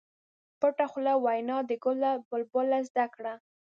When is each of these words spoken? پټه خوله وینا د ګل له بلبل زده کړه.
پټه 0.59 0.85
خوله 0.91 1.13
وینا 1.25 1.57
د 1.69 1.71
ګل 1.83 1.97
له 2.03 2.11
بلبل 2.29 2.67
زده 2.89 3.05
کړه. 3.15 3.33